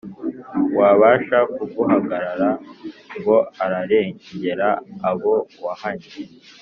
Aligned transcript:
wabasha 0.79 1.37
kuguhangara 1.53 2.49
ngo 3.17 3.37
ararengera 3.63 4.69
abo 5.09 5.35
wahannye. 5.63 6.09